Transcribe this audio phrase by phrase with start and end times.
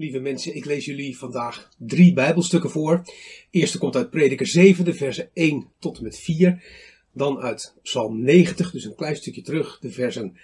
[0.00, 3.02] Lieve mensen, ik lees jullie vandaag drie Bijbelstukken voor.
[3.50, 6.62] Eerste komt uit Prediker 7, de versen 1 tot en met 4.
[7.12, 10.36] Dan uit Psalm 90, dus een klein stukje terug, de versen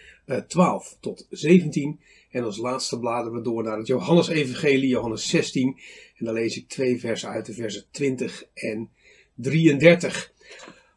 [0.49, 2.01] 12 eh, tot 17.
[2.31, 5.79] En als laatste bladeren we door naar het Johannes-evangelie, Johannes 16.
[6.17, 8.91] En dan lees ik twee versen uit de versen 20 en
[9.35, 10.33] 33.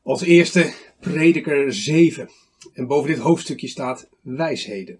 [0.03, 2.29] Als eerste Prediker 7.
[2.73, 4.99] En boven dit hoofdstukje staat wijsheden.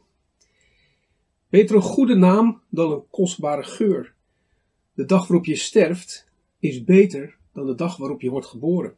[1.50, 4.14] Beter een goede naam dan een kostbare geur.
[4.94, 6.28] De dag waarop je sterft
[6.60, 8.96] is beter dan de dag waarop je wordt geboren.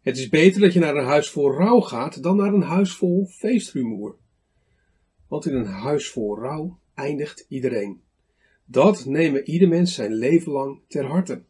[0.00, 2.92] Het is beter dat je naar een huis vol rouw gaat dan naar een huis
[2.92, 4.16] vol feestrumoer.
[5.28, 8.00] Want in een huis vol rouw eindigt iedereen.
[8.64, 11.42] Dat nemen ieder mens zijn leven lang ter harte.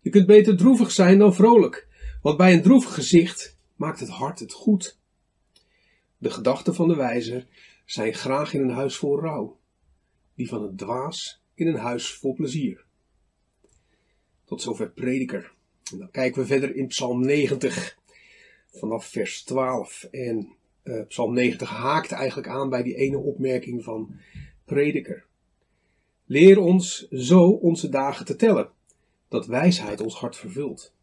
[0.00, 1.88] Je kunt beter droevig zijn dan vrolijk,
[2.22, 4.98] want bij een droevig gezicht maakt het hart het goed.
[6.18, 7.46] De gedachten van de wijzer
[7.86, 9.58] zijn graag in een huis vol rouw,
[10.34, 12.84] die van een dwaas in een huis vol plezier.
[14.44, 15.52] Tot zover prediker.
[15.92, 17.98] En dan kijken we verder in Psalm 90,
[18.72, 20.02] vanaf vers 12.
[20.10, 20.52] En
[20.84, 24.14] uh, Psalm 90 haakt eigenlijk aan bij die ene opmerking van
[24.64, 25.24] prediker.
[26.24, 28.70] Leer ons zo onze dagen te tellen,
[29.28, 30.94] dat wijsheid ons hart vervult.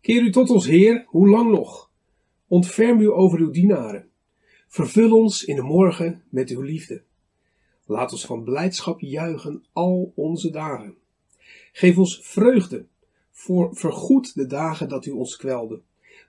[0.00, 1.90] Keer u tot ons Heer, hoe lang nog?
[2.46, 4.07] Ontferm u over uw dienaren.
[4.70, 7.02] Vervul ons in de morgen met uw liefde.
[7.86, 10.96] Laat ons van blijdschap juichen al onze dagen.
[11.72, 12.86] Geef ons vreugde,
[13.30, 15.80] voor vergoed de dagen dat u ons kwelde,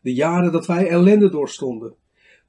[0.02, 1.96] de jaren dat wij ellende doorstonden.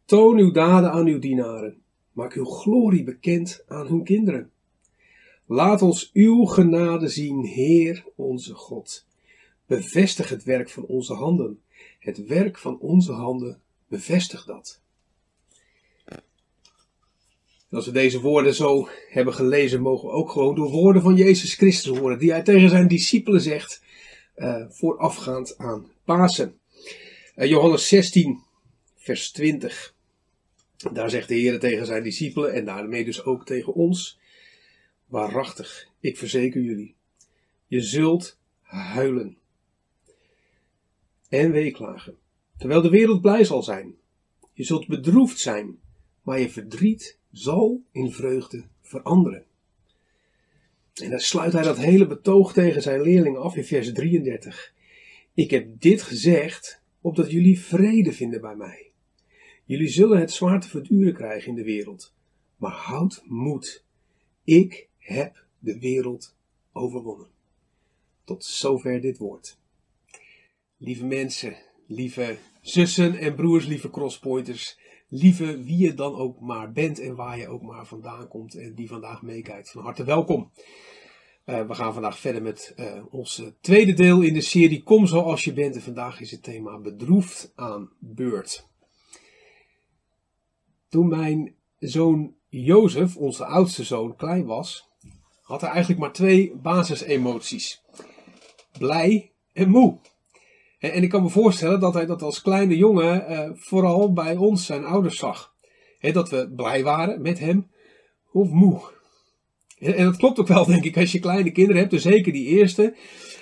[0.05, 1.83] Toon uw daden aan uw dienaren,
[2.13, 4.51] maak uw glorie bekend aan hun kinderen.
[5.47, 9.07] Laat ons uw genade zien, Heer onze God.
[9.67, 11.61] Bevestig het werk van onze handen.
[11.99, 14.80] Het werk van onze handen, bevestig dat
[17.71, 21.55] als we deze woorden zo hebben gelezen, mogen we ook gewoon door woorden van Jezus
[21.55, 23.83] Christus horen, die hij tegen zijn discipelen zegt,
[24.37, 26.59] uh, voorafgaand aan Pasen.
[27.37, 28.41] Uh, Johannes 16,
[28.97, 29.95] vers 20.
[30.93, 34.19] Daar zegt de Heer tegen zijn discipelen en daarmee dus ook tegen ons.
[35.07, 36.95] Waarachtig, ik verzeker jullie,
[37.67, 39.37] je zult huilen
[41.29, 42.17] en weeklagen,
[42.59, 43.95] terwijl de wereld blij zal zijn.
[44.53, 45.79] Je zult bedroefd zijn,
[46.23, 49.45] maar je verdriet zal in vreugde veranderen.
[50.95, 54.75] En dan sluit hij dat hele betoog tegen zijn leerling af in vers 33.
[55.35, 58.91] Ik heb dit gezegd opdat jullie vrede vinden bij mij.
[59.65, 62.15] Jullie zullen het zwaar te verduren krijgen in de wereld.
[62.57, 63.85] Maar houd moed.
[64.45, 66.37] Ik heb de wereld
[66.73, 67.29] overwonnen.
[68.25, 69.59] Tot zover dit woord.
[70.77, 74.79] Lieve mensen, lieve zussen en broers, lieve crosspointers
[75.11, 78.75] lieve wie je dan ook maar bent en waar je ook maar vandaan komt en
[78.75, 79.71] die vandaag meekijkt.
[79.71, 80.51] Van harte welkom.
[81.47, 85.45] Uh, we gaan vandaag verder met uh, ons tweede deel in de serie Kom zoals
[85.45, 85.75] je bent.
[85.75, 88.69] En vandaag is het thema bedroefd aan beurt.
[90.89, 94.89] Toen mijn zoon Jozef, onze oudste zoon, klein was,
[95.43, 97.83] had hij eigenlijk maar twee basisemoties.
[98.79, 99.99] Blij en moe.
[100.81, 104.67] En ik kan me voorstellen dat hij dat als kleine jongen uh, vooral bij ons,
[104.67, 105.55] zijn ouders, zag.
[106.13, 107.71] dat we blij waren met hem
[108.33, 108.81] of moe.
[109.79, 112.47] En, dat klopt ook wel, denk ik, als je kleine kinderen hebt, dus zeker die
[112.47, 112.95] eerste.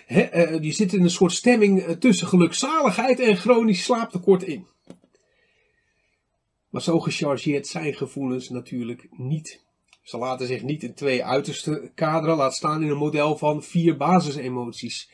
[0.09, 4.67] uh, die zitten in een soort stemming eh, tussen gelukzaligheid en chronisch slaaptekort in.
[6.71, 9.67] Maar zo gechargeerd zijn gevoelens natuurlijk niet.
[10.09, 13.97] Ze laten zich niet in twee uiterste kaderen, laat staan in een model van vier
[13.97, 15.11] basisemoties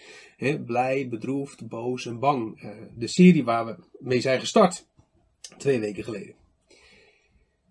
[0.66, 2.60] blij, bedroefd, boos en bang.
[2.60, 4.86] Eh, de serie waar we mee zijn gestart.
[5.56, 6.34] Twee weken geleden.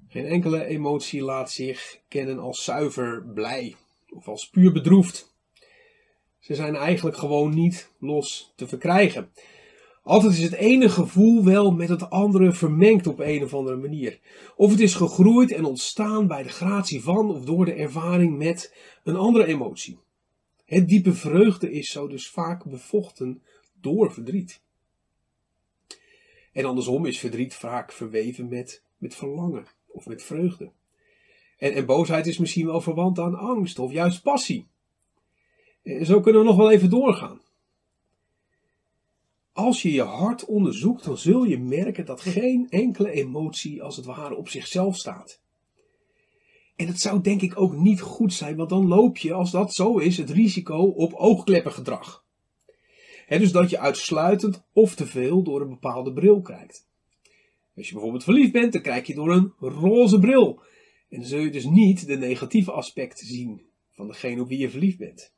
[0.07, 3.75] Geen enkele emotie laat zich kennen als zuiver blij
[4.09, 5.33] of als puur bedroefd.
[6.39, 9.31] Ze zijn eigenlijk gewoon niet los te verkrijgen.
[10.03, 14.19] Altijd is het ene gevoel wel met het andere vermengd op een of andere manier.
[14.55, 18.75] Of het is gegroeid en ontstaan bij de gratie van of door de ervaring met
[19.03, 19.99] een andere emotie.
[20.65, 23.41] Het diepe vreugde is zo dus vaak bevochten
[23.81, 24.61] door verdriet.
[26.51, 30.71] En andersom is verdriet vaak verweven met, met verlangen of met vreugde.
[31.57, 34.67] En, en boosheid is misschien wel verwant aan angst of juist passie.
[36.01, 37.41] Zo kunnen we nog wel even doorgaan.
[39.53, 44.05] Als je je hart onderzoekt, dan zul je merken dat geen enkele emotie als het
[44.05, 45.41] ware op zichzelf staat.
[46.75, 49.73] En het zou denk ik ook niet goed zijn, want dan loop je, als dat
[49.73, 52.23] zo is, het risico op oogkleppengedrag.
[53.27, 56.87] Dus dat je uitsluitend of te veel door een bepaalde bril kijkt.
[57.75, 60.61] Als je bijvoorbeeld verliefd bent, dan kijk je door een roze bril.
[61.09, 63.61] En dan zul je dus niet de negatieve aspecten zien
[63.91, 65.33] van degene op wie je verliefd bent.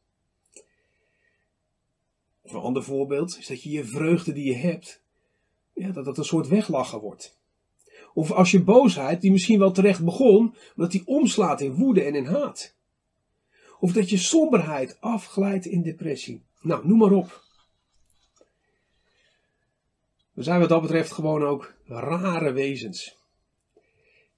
[2.45, 5.01] Of een ander voorbeeld is dat je je vreugde die je hebt,
[5.73, 7.37] ja, dat dat een soort weglachen wordt.
[8.13, 12.15] Of als je boosheid, die misschien wel terecht begon, dat die omslaat in woede en
[12.15, 12.75] in haat.
[13.79, 16.41] Of dat je somberheid afglijdt in depressie.
[16.61, 17.43] Nou, noem maar op.
[20.33, 23.15] We zijn wat dat betreft gewoon ook rare wezens.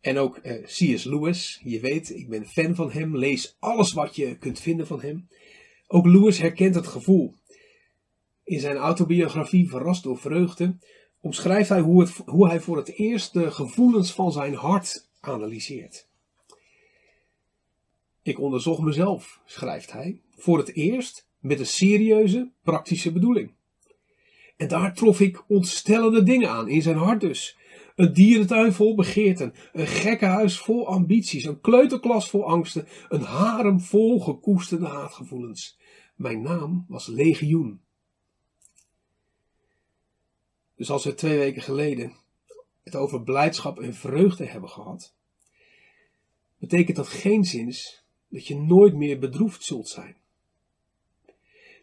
[0.02, 1.04] En ook eh, C.S.
[1.04, 5.02] Lewis, je weet, ik ben fan van hem, lees alles wat je kunt vinden van
[5.02, 5.28] hem.
[5.88, 7.34] Ook Lewis herkent het gevoel.
[8.48, 10.78] In zijn autobiografie Verrast door Vreugde
[11.22, 16.08] omschrijft hij hoe, hoe hij voor het eerst de gevoelens van zijn hart analyseert.
[18.22, 23.52] Ik onderzocht mezelf, schrijft hij, voor het eerst met een serieuze, praktische bedoeling.
[24.58, 27.58] En daar trof ik ontstellende dingen aan, in zijn hart dus.
[27.96, 34.20] Een dierentuin vol begeerten, een gekkenhuis vol ambities, een kleuterklas vol angsten, een harem vol
[34.20, 35.78] gekoesterde haatgevoelens.
[36.16, 37.86] Mijn naam was Legioen.
[40.78, 42.14] Dus als we twee weken geleden
[42.84, 45.14] het over blijdschap en vreugde hebben gehad,
[46.58, 50.16] betekent dat geen zins dat je nooit meer bedroefd zult zijn.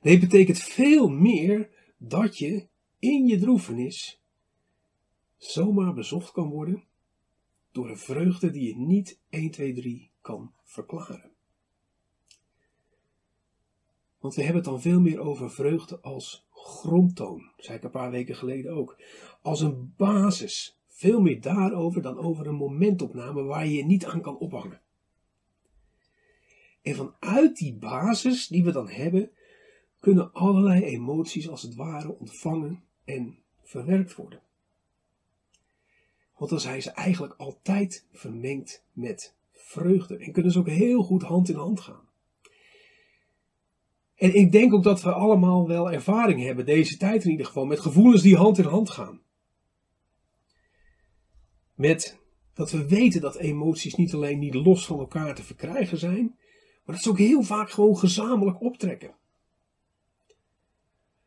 [0.01, 2.67] Nee, het betekent veel meer dat je
[2.99, 4.21] in je droefenis
[5.37, 6.85] zomaar bezocht kan worden
[7.73, 11.34] door een vreugde die je niet 1, 2, 3 kan verklaren.
[14.25, 18.11] Want we hebben het dan veel meer over vreugde als grondtoon, zei ik een paar
[18.11, 19.01] weken geleden ook.
[19.43, 20.79] Als een basis.
[20.89, 24.81] Veel meer daarover dan over een momentopname waar je je niet aan kan ophangen.
[26.83, 29.31] En vanuit die basis die we dan hebben,
[30.01, 34.43] kunnen allerlei emoties als het ware ontvangen en verwerkt worden.
[36.37, 41.23] Want dan zijn ze eigenlijk altijd vermengd met vreugde en kunnen ze ook heel goed
[41.23, 42.13] hand in hand gaan.
[44.17, 47.65] En ik denk ook dat we allemaal wel ervaring hebben, deze tijd in ieder geval,
[47.65, 49.21] met gevoelens die hand in hand gaan.
[51.75, 52.19] Met
[52.55, 56.39] dat we weten dat emoties niet alleen niet los van elkaar te verkrijgen zijn,
[56.85, 59.15] maar dat ze ook heel vaak gewoon gezamenlijk optrekken.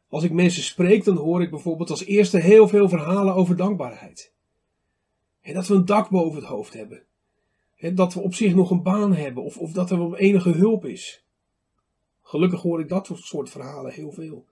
[0.09, 4.33] Als ik mensen spreek, dan hoor ik bijvoorbeeld als eerste heel veel verhalen over dankbaarheid.
[5.41, 7.03] En dat we een dak boven het hoofd hebben.
[7.75, 10.85] En dat we op zich nog een baan hebben of, of dat er enige hulp
[10.85, 11.26] is.
[12.27, 14.45] Gelukkig hoor ik dat soort verhalen heel veel.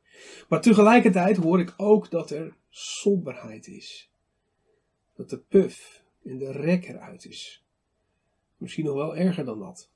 [0.49, 4.11] Maar tegelijkertijd hoor ik ook dat er somberheid is.
[5.15, 7.65] Dat de puf en de rek eruit is.
[8.57, 9.89] Misschien nog wel erger dan dat.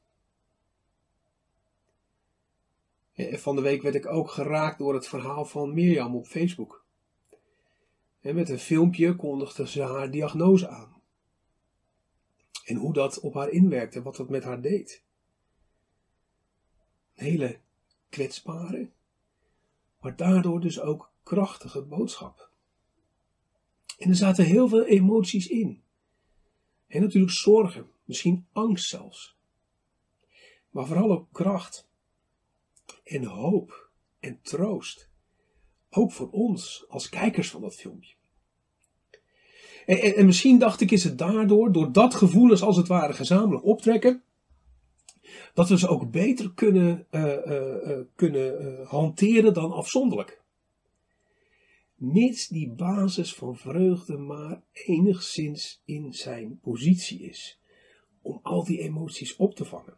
[3.16, 6.86] Van de week werd ik ook geraakt door het verhaal van Mirjam op Facebook.
[8.22, 11.02] En met een filmpje kondigde ze haar diagnose aan.
[12.66, 15.04] En hoe dat op haar inwerkte, wat dat met haar deed.
[17.16, 17.60] Een hele
[18.10, 18.90] kwetsbare,
[20.00, 22.50] maar daardoor dus ook krachtige boodschap.
[23.98, 25.84] En er zaten heel veel emoties in.
[26.88, 29.38] En natuurlijk zorgen, misschien angst zelfs.
[30.70, 31.88] Maar vooral ook kracht
[33.04, 33.90] en hoop
[34.20, 35.10] en troost.
[35.90, 38.14] Ook voor ons als kijkers van dat filmpje.
[39.86, 43.14] En, en, en, misschien dacht ik, is het daardoor, door dat gevoelens als het ware
[43.14, 44.24] gezamenlijk optrekken,
[45.53, 50.41] dat we ze ook beter kunnen, uh, kunnen hanteren dan afzonderlijk.
[51.96, 57.60] Mits die basis van vreugde maar enigszins in zijn positie is
[58.22, 59.98] om al die emoties op te vangen.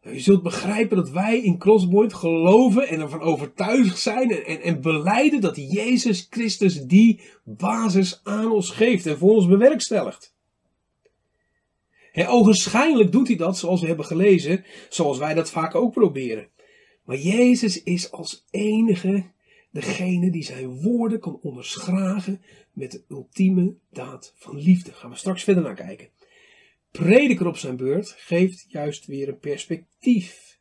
[0.00, 4.80] Je zult begrijpen dat wij in Crosspoint geloven en ervan overtuigd zijn en, en, en
[4.80, 10.36] beleiden dat Jezus Christus die basis aan ons geeft en voor ons bewerkstelligt.
[12.12, 16.48] He, ogenschijnlijk doet hij dat zoals we hebben gelezen, zoals wij dat vaak ook proberen.
[17.04, 19.24] Maar Jezus is als enige
[19.70, 24.92] degene die zijn woorden kan onderschragen met de ultieme daad van liefde.
[24.92, 26.08] Gaan we straks verder naar kijken.
[26.90, 30.58] Prediker op zijn beurt geeft juist weer een perspectief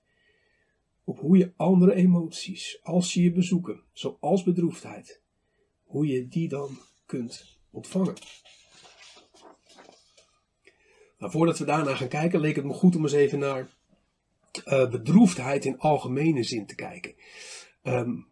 [1.03, 5.21] op hoe je andere emoties, als ze je bezoeken, zoals bedroefdheid,
[5.83, 8.13] hoe je die dan kunt ontvangen.
[11.17, 13.67] Nou, voordat we daarna gaan kijken, leek het me goed om eens even naar
[14.65, 17.13] uh, bedroefdheid in algemene zin te kijken.
[17.83, 18.27] Um,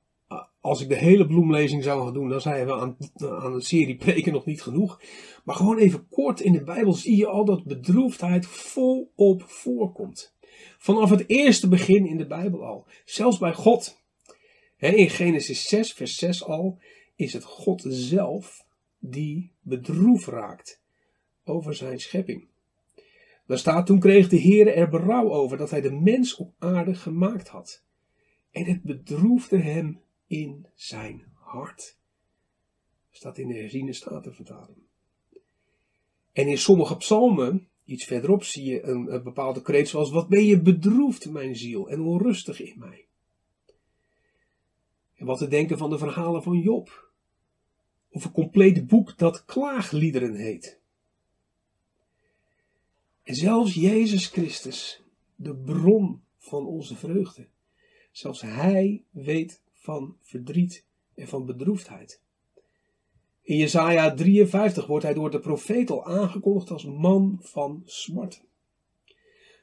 [0.65, 3.95] als ik de hele bloemlezing zou gaan doen, dan zijn we aan, aan een serie
[3.95, 5.01] preken nog niet genoeg.
[5.43, 10.33] Maar gewoon even kort in de Bijbel zie je al dat bedroefdheid volop voorkomt.
[10.77, 12.87] Vanaf het eerste begin in de Bijbel al.
[13.05, 14.01] Zelfs bij God.
[14.77, 16.79] in Genesis 6, vers 6 al,
[17.15, 18.65] is het God zelf
[18.99, 20.81] die bedroefd raakt
[21.43, 22.47] over zijn schepping.
[23.45, 26.95] Daar staat, toen kreeg de Heer er berouw over dat hij de mens op aarde
[26.95, 27.83] gemaakt had.
[28.51, 31.97] En het bedroefde hem in zijn hart.
[33.11, 34.77] Staat in de herziene statenvertaling.
[36.31, 40.45] En in sommige psalmen, iets verderop, zie je een, een bepaalde kreet zoals, wat ben
[40.45, 43.05] je bedroefd, mijn ziel, en onrustig in mij.
[45.15, 47.11] En wat te denken van de verhalen van Job.
[48.09, 50.79] Of een compleet boek dat klaagliederen heet.
[53.25, 55.01] En zelfs Jezus Christus,
[55.35, 57.47] de bron van onze vreugde,
[58.11, 62.21] zelfs Hij weet van verdriet en van bedroefdheid.
[63.41, 68.41] In Jesaja 53 wordt hij door de profeet al aangekondigd als man van smarten.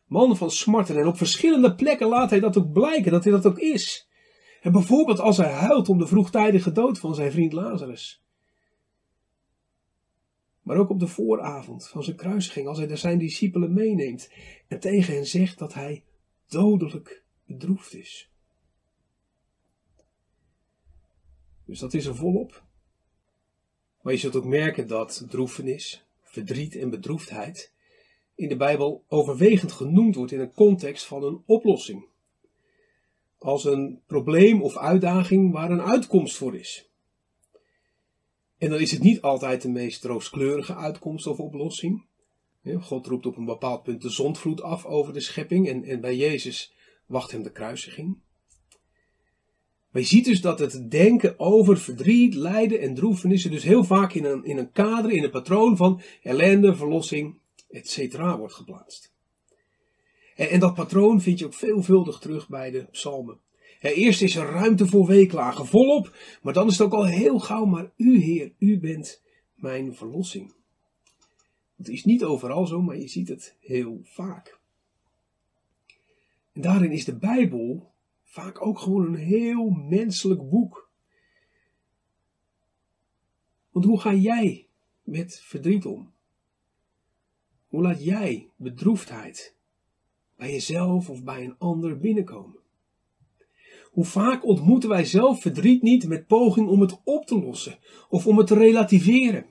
[0.07, 0.97] Man van smarten.
[0.97, 4.09] En op verschillende plekken laat hij dat ook blijken, dat hij dat ook is.
[4.61, 8.22] En bijvoorbeeld als hij huilt om de vroegtijdige dood van zijn vriend Lazarus.
[10.63, 14.31] Maar ook op de vooravond van zijn kruisiging, als hij zijn discipelen meeneemt
[14.69, 16.05] en tegen hen zegt dat hij
[16.49, 18.31] dodelijk bedroefd is.
[21.65, 22.63] Dus dat is er volop.
[24.03, 27.73] Maar je zult ook merken dat droefenis, verdriet en bedroefdheid
[28.35, 32.05] in de Bijbel overwegend genoemd wordt in een context van een oplossing.
[33.39, 36.92] Als een probleem of uitdaging waar een uitkomst voor is.
[38.63, 42.05] En dan is het niet altijd de meest rooskleurige uitkomst of oplossing.
[42.81, 46.17] God roept op een bepaald punt de zondvloed af over de schepping en, en bij
[46.17, 46.75] Jezus
[47.07, 48.19] wacht hem de kruisiging.
[49.91, 54.13] Maar je ziet dus dat het denken over verdriet, lijden en droefenissen dus heel vaak
[54.13, 57.39] in een, in een kader, in een patroon van ellende, verlossing,
[57.69, 58.17] etc.
[58.17, 59.13] wordt geplaatst.
[60.35, 63.41] En, en dat patroon vind je ook veelvuldig terug bij de psalmen.
[63.91, 67.65] Eerst is er ruimte voor weeklagen, volop, maar dan is het ook al heel gauw,
[67.65, 69.23] maar u Heer, u bent
[69.55, 70.55] mijn verlossing.
[71.77, 74.61] Het is niet overal zo, maar je ziet het heel vaak.
[76.53, 80.91] En daarin is de Bijbel vaak ook gewoon een heel menselijk boek.
[83.71, 84.69] Want hoe ga jij
[85.03, 86.13] met verdriet om?
[87.69, 89.57] Hoe laat jij bedroefdheid
[90.37, 92.62] bij jezelf of bij een ander binnenkomen?
[93.93, 98.27] Hoe vaak ontmoeten wij zelf verdriet niet met poging om het op te lossen of
[98.27, 99.47] om het te relativeren?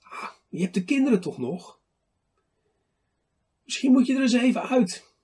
[0.00, 1.80] Ah, je hebt de kinderen toch nog?
[3.64, 5.14] Misschien moet je er eens even uit.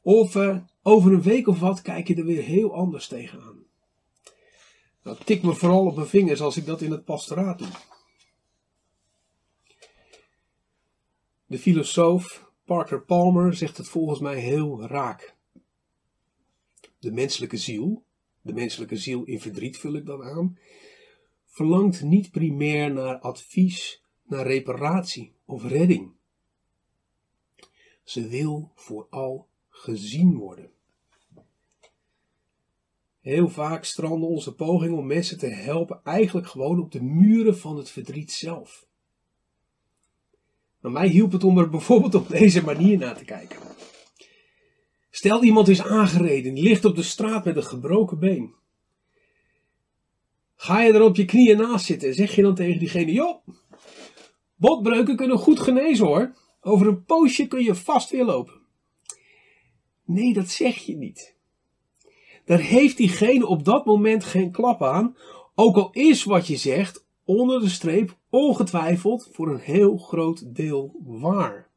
[0.00, 3.64] Of uh, over een week of wat kijk je er weer heel anders tegenaan.
[5.02, 7.68] Nou, tik me vooral op mijn vingers als ik dat in het pastoraat doe.
[11.46, 15.38] De filosoof Parker Palmer zegt het volgens mij heel raak.
[17.00, 18.04] De menselijke ziel,
[18.42, 20.58] de menselijke ziel in verdriet vul ik dan aan,
[21.46, 26.12] verlangt niet primair naar advies, naar reparatie of redding.
[28.02, 30.70] Ze wil vooral gezien worden.
[33.20, 37.76] Heel vaak stranden onze pogingen om mensen te helpen eigenlijk gewoon op de muren van
[37.76, 38.86] het verdriet zelf.
[40.80, 43.58] Maar mij hielp het om er bijvoorbeeld op deze manier naar te kijken.
[45.20, 48.54] Stel iemand is aangereden, ligt op de straat met een gebroken been.
[50.56, 53.46] Ga je er op je knieën naast zitten en zeg je dan tegen diegene: Joh,
[54.56, 56.34] botbreuken kunnen goed genezen hoor.
[56.60, 58.60] Over een poosje kun je vast weer lopen.
[60.04, 61.36] Nee, dat zeg je niet.
[62.44, 65.16] Daar heeft diegene op dat moment geen klap aan,
[65.54, 70.96] ook al is wat je zegt onder de streep ongetwijfeld voor een heel groot deel
[71.04, 71.69] waar.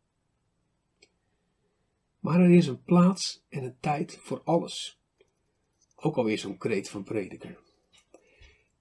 [2.23, 4.99] Maar er is een plaats en een tijd voor alles.
[5.95, 7.59] Ook alweer zo'n kreet van prediker.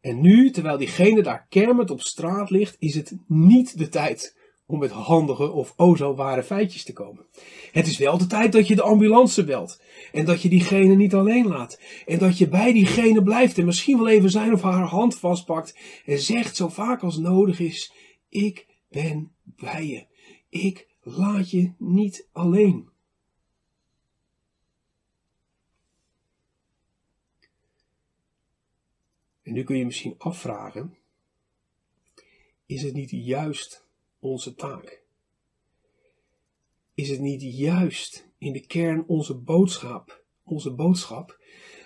[0.00, 4.78] En nu, terwijl diegene daar kermend op straat ligt, is het niet de tijd om
[4.78, 7.26] met handige of o zo ware feitjes te komen.
[7.72, 9.80] Het is wel de tijd dat je de ambulance belt.
[10.12, 11.80] En dat je diegene niet alleen laat.
[12.06, 15.78] En dat je bij diegene blijft en misschien wel even zijn of haar hand vastpakt.
[16.04, 17.92] En zegt zo vaak als nodig is:
[18.28, 20.06] Ik ben bij je.
[20.49, 22.91] Ik laat je niet alleen.
[29.52, 30.94] En nu kun je misschien afvragen:
[32.66, 33.87] is het niet juist
[34.18, 35.02] onze taak?
[36.94, 41.38] Is het niet juist in de kern onze boodschap, onze boodschap,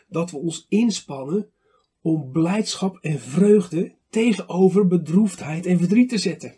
[0.08, 1.50] dat we ons inspannen
[2.00, 6.54] om blijdschap en vreugde tegenover bedroefdheid en verdriet te zetten?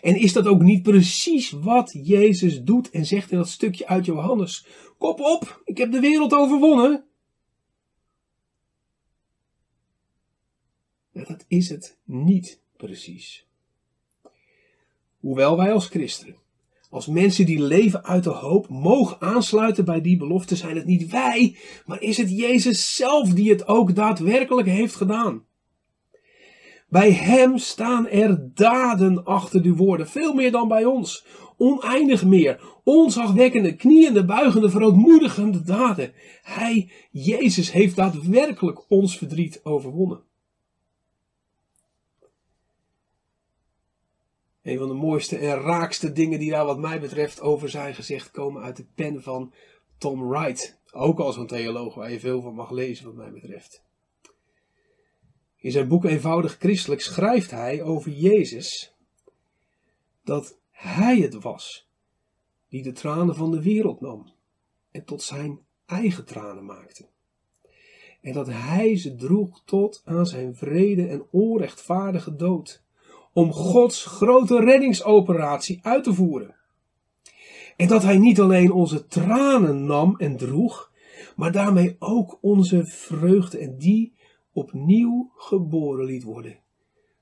[0.00, 4.04] En is dat ook niet precies wat Jezus doet en zegt in dat stukje uit
[4.04, 4.66] Johannes?
[4.98, 7.04] Kop op, ik heb de wereld overwonnen.
[11.26, 13.46] Dat is het niet precies.
[15.20, 16.36] Hoewel wij als christenen,
[16.90, 21.10] als mensen die leven uit de hoop, mogen aansluiten bij die belofte, zijn het niet
[21.10, 21.56] wij,
[21.86, 25.44] maar is het Jezus zelf die het ook daadwerkelijk heeft gedaan.
[26.88, 31.24] Bij Hem staan er daden achter die woorden, veel meer dan bij ons.
[31.56, 36.12] Oneindig meer, onzagwekkende, knieënde, buigende, verootmoedigende daden.
[36.42, 40.25] Hij, Jezus, heeft daadwerkelijk ons verdriet overwonnen.
[44.66, 48.30] Een van de mooiste en raakste dingen die daar wat mij betreft over zijn gezegd
[48.30, 49.52] komen uit de pen van
[49.98, 50.80] Tom Wright.
[50.92, 53.82] Ook als een theoloog waar je veel van mag lezen wat mij betreft.
[55.56, 58.94] In zijn boek Eenvoudig Christelijk schrijft hij over Jezus
[60.24, 61.88] dat hij het was
[62.68, 64.32] die de tranen van de wereld nam
[64.90, 67.06] en tot zijn eigen tranen maakte.
[68.20, 72.84] En dat hij ze droeg tot aan zijn vrede en onrechtvaardige dood
[73.36, 76.54] om Gods grote reddingsoperatie uit te voeren.
[77.76, 80.92] En dat Hij niet alleen onze tranen nam en droeg,
[81.36, 84.14] maar daarmee ook onze vreugde en die
[84.52, 86.58] opnieuw geboren liet worden.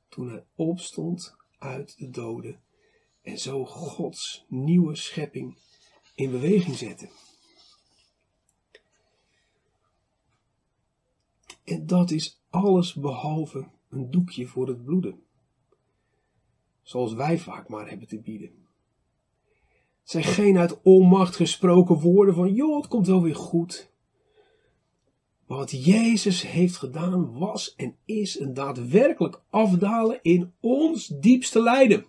[0.08, 2.60] Toen Hij opstond uit de doden
[3.22, 5.58] en zo Gods nieuwe schepping
[6.14, 7.08] in beweging zette.
[11.64, 15.22] En dat is alles behalve een doekje voor het bloeden
[16.84, 18.50] zoals wij vaak maar hebben te bieden.
[20.00, 23.92] Het zijn geen uit onmacht gesproken woorden van, joh, het komt wel weer goed.
[25.46, 32.04] Wat Jezus heeft gedaan was en is een daadwerkelijk afdalen in ons diepste lijden.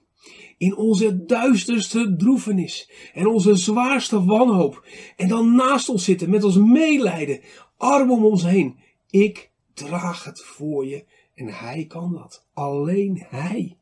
[0.58, 4.86] In onze duisterste droefenis en onze zwaarste wanhoop.
[5.16, 7.40] En dan naast ons zitten met ons meelijden,
[7.78, 8.78] arm om ons heen.
[9.10, 11.06] Ik draag het voor je
[11.36, 12.46] en hij kan dat.
[12.54, 13.78] Alleen hij.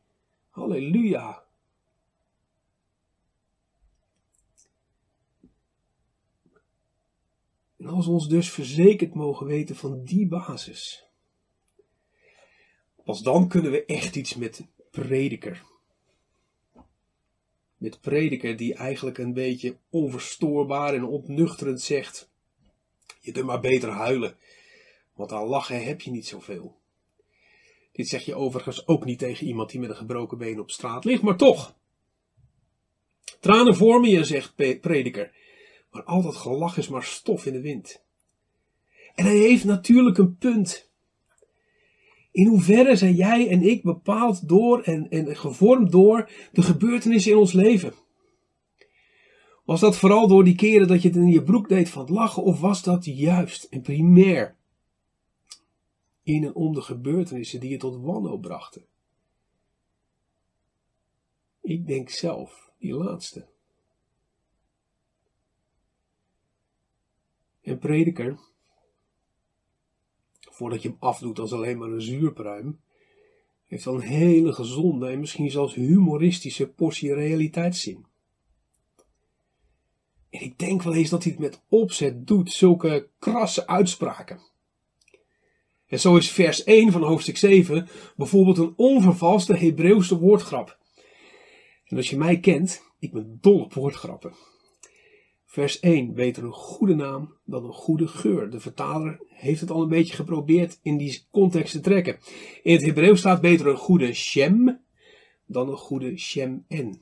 [0.53, 1.43] Halleluja.
[7.77, 11.05] En als we ons dus verzekerd mogen weten van die basis,
[13.03, 15.63] pas dan kunnen we echt iets met prediker.
[17.77, 22.29] Met prediker die eigenlijk een beetje onverstoorbaar en ontnuchterend zegt:
[23.19, 24.37] Je kunt maar beter huilen,
[25.13, 26.81] want aan lachen heb je niet zoveel.
[27.93, 31.05] Dit zeg je overigens ook niet tegen iemand die met een gebroken been op straat
[31.05, 31.75] ligt, maar toch.
[33.39, 35.31] Tranen vormen je, zegt prediker.
[35.91, 38.01] Maar al dat gelach is maar stof in de wind.
[39.15, 40.89] En hij heeft natuurlijk een punt.
[42.31, 47.37] In hoeverre zijn jij en ik bepaald door en, en gevormd door de gebeurtenissen in
[47.37, 47.93] ons leven?
[49.65, 52.11] Was dat vooral door die keren dat je het in je broek deed van het
[52.11, 54.55] lachen, of was dat juist en primair
[56.23, 58.85] in en om de gebeurtenissen die je tot wanhoop brachten.
[61.61, 63.47] Ik denk zelf die laatste.
[67.61, 68.39] En prediker,
[70.39, 72.79] voordat je hem afdoet als alleen maar een zuurpruim,
[73.63, 78.05] heeft dan een hele gezonde en misschien zelfs humoristische portie realiteitszin.
[80.29, 84.52] En ik denk wel eens dat hij het met opzet doet, zulke krasse uitspraken.
[85.93, 90.77] En zo is vers 1 van hoofdstuk 7 bijvoorbeeld een onvervalste Hebreeuwse woordgrap.
[91.85, 94.33] En als je mij kent, ik ben dol op woordgrappen.
[95.45, 98.49] Vers 1, beter een goede naam dan een goede geur.
[98.49, 102.17] De vertaler heeft het al een beetje geprobeerd in die context te trekken.
[102.63, 104.81] In het Hebreeuws staat beter een goede shem
[105.45, 107.01] dan een goede shem-en.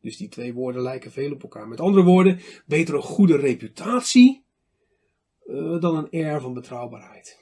[0.00, 1.68] Dus die twee woorden lijken veel op elkaar.
[1.68, 4.44] Met andere woorden, beter een goede reputatie
[5.46, 7.41] uh, dan een air van betrouwbaarheid.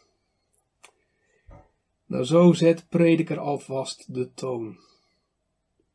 [2.10, 4.78] Nou, zo zet prediker alvast de toon.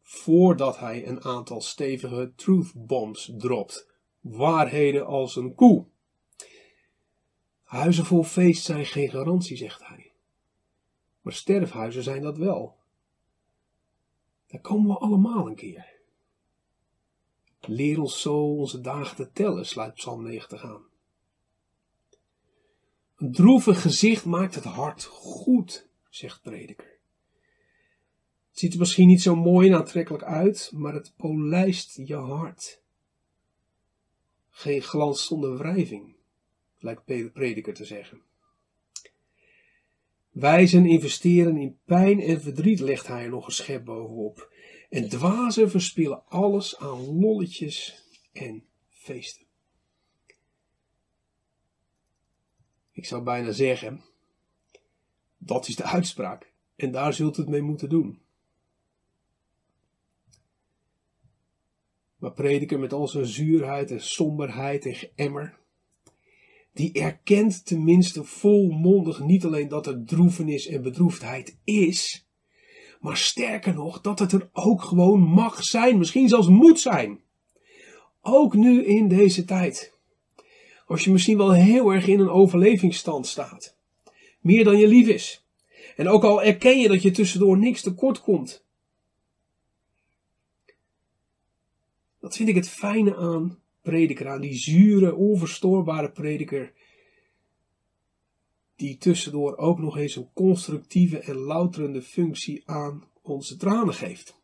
[0.02, 3.88] Voordat hij een aantal stevige truth bombs dropt.
[4.20, 5.86] Waarheden als een koe.
[7.64, 10.12] Huizen vol feest zijn geen garantie, zegt hij.
[11.22, 12.76] Maar sterfhuizen zijn dat wel.
[14.48, 15.94] Daar komen we allemaal een keer.
[17.60, 20.84] Leer ons zo onze dagen te tellen, sluit Psalm 90 aan.
[23.16, 26.98] Een droevig gezicht maakt het hart goed zegt prediker.
[28.50, 32.82] Het ziet er misschien niet zo mooi en aantrekkelijk uit, maar het polijst je hart.
[34.50, 36.16] Geen glans zonder wrijving,
[36.78, 38.22] lijkt prediker te zeggen.
[40.30, 44.54] Wijzen investeren in pijn en verdriet, legt hij er nog een schep bovenop.
[44.90, 49.46] En dwazen verspillen alles aan lolletjes en feesten.
[52.92, 54.04] Ik zou bijna zeggen,
[55.46, 56.52] dat is de uitspraak.
[56.76, 58.20] En daar zult u het mee moeten doen.
[62.18, 65.58] Maar prediker met al zijn zuurheid en somberheid en geëmmer,
[66.74, 72.28] die erkent tenminste volmondig niet alleen dat er droevenis en bedroefdheid is,
[73.00, 77.20] maar sterker nog, dat het er ook gewoon mag zijn, misschien zelfs moet zijn.
[78.22, 79.94] Ook nu in deze tijd.
[80.86, 83.76] Als je misschien wel heel erg in een overlevingsstand staat.
[84.46, 85.46] Meer dan je lief is.
[85.96, 88.66] En ook al erken je dat je tussendoor niks tekort komt.
[92.20, 96.74] Dat vind ik het fijne aan prediker, aan die zure, onverstoorbare prediker.
[98.76, 104.42] Die tussendoor ook nog eens een constructieve en louterende functie aan onze tranen geeft.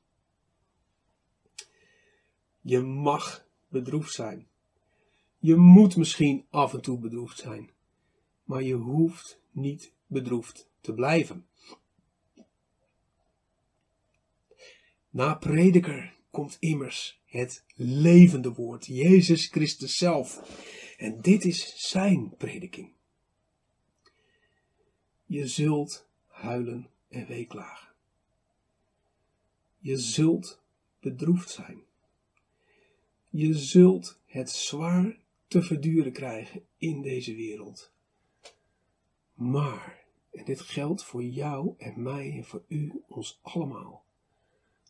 [2.62, 4.48] Je mag bedroefd zijn.
[5.38, 7.72] Je moet misschien af en toe bedroefd zijn,
[8.44, 11.46] maar je hoeft niet bedroefd te blijven.
[15.10, 20.42] Na prediker komt immers het levende woord, Jezus Christus zelf.
[20.98, 22.92] En dit is zijn prediking.
[25.26, 27.90] Je zult huilen en weeklagen.
[29.80, 30.62] Je zult
[31.00, 31.84] bedroefd zijn.
[33.30, 37.91] Je zult het zwaar te verduren krijgen in deze wereld.
[39.42, 44.06] Maar, en dit geldt voor jou en mij en voor u, ons allemaal.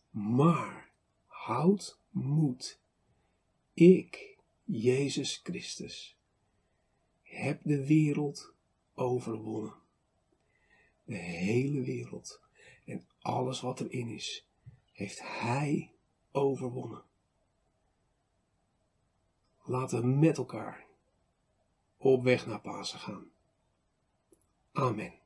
[0.09, 0.91] Maar,
[1.25, 2.79] houd moed.
[3.73, 6.17] Ik, Jezus Christus,
[7.21, 8.53] heb de wereld
[8.93, 9.75] overwonnen.
[11.03, 12.41] De hele wereld
[12.85, 14.47] en alles wat erin is,
[14.91, 15.91] heeft Hij
[16.31, 17.03] overwonnen.
[19.63, 20.85] Laten we met elkaar
[21.97, 23.31] op weg naar Pasen gaan.
[24.77, 25.20] Amen.